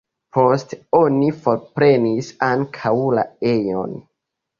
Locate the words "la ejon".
3.19-3.95